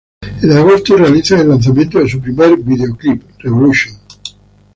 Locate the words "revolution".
3.37-3.93